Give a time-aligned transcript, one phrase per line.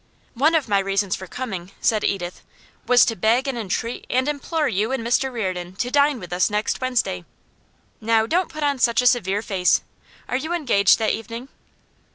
[0.33, 2.41] 'One of my reasons for coming,' said Edith,
[2.87, 6.49] 'was to beg and entreat and implore you and Mr Reardon to dine with us
[6.49, 7.23] next Wednesday.
[8.01, 9.83] Now, don't put on such a severe face!
[10.27, 11.49] Are you engaged that evening?